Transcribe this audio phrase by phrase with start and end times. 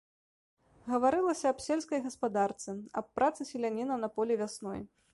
[0.93, 2.71] Гаварылася аб сельскай гаспадарцы,
[3.03, 4.81] аб працы селяніна на полі вясной.